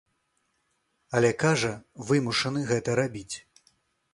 Але, 1.19 1.29
кажа, 1.43 1.73
вымушаны 2.07 2.59
гэта 2.71 2.97
рабіць. 3.03 3.35